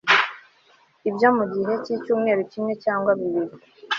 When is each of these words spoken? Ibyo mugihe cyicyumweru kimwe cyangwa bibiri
Ibyo 1.09 1.27
mugihe 1.37 1.73
cyicyumweru 1.83 2.41
kimwe 2.51 2.73
cyangwa 2.83 3.11
bibiri 3.19 3.55